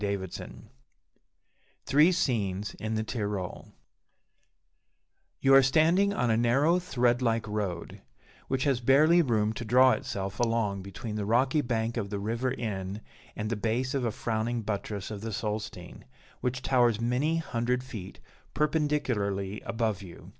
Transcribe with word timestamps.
Leigh 0.03 0.17
Hunt 0.17 0.63
THREE 1.85 2.11
SCENES 2.11 2.73
IN 2.79 2.95
THE 2.95 3.03
TYROL 3.03 3.71
You 5.41 5.53
are 5.53 5.61
standing 5.61 6.11
on 6.11 6.31
a 6.31 6.35
narrow, 6.35 6.79
thread 6.79 7.21
like 7.21 7.47
road, 7.47 8.01
which 8.47 8.63
has 8.63 8.79
barely 8.79 9.21
room 9.21 9.53
to 9.53 9.63
draw 9.63 9.91
itself 9.91 10.39
along 10.39 10.81
between 10.81 11.17
the 11.17 11.25
rocky 11.25 11.61
bank 11.61 11.97
of 11.97 12.09
the 12.09 12.17
River 12.17 12.49
Inn, 12.51 13.01
and 13.35 13.51
the 13.51 13.55
base 13.55 13.93
of 13.93 14.03
a 14.03 14.11
frowning 14.11 14.63
buttress 14.63 15.11
of 15.11 15.21
the 15.21 15.29
Solstein, 15.31 16.05
which 16.39 16.63
towers 16.63 16.99
many 16.99 17.37
hundred 17.37 17.83
feet 17.83 18.19
perpendicularly 18.55 19.61
above 19.67 20.01
you. 20.01 20.29